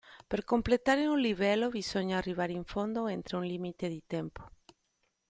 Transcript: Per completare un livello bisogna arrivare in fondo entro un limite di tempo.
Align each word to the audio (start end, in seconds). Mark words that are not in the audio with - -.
Per 0.27 0.43
completare 0.43 1.05
un 1.05 1.19
livello 1.19 1.69
bisogna 1.69 2.17
arrivare 2.17 2.53
in 2.53 2.63
fondo 2.63 3.07
entro 3.07 3.37
un 3.37 3.45
limite 3.45 3.87
di 3.87 4.01
tempo. 4.07 4.49